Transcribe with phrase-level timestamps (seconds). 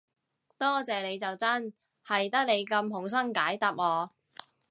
[0.57, 4.09] 多謝你就真，係得你咁好心解答我